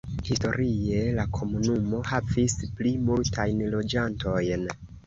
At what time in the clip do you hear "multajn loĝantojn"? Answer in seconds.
3.07-4.71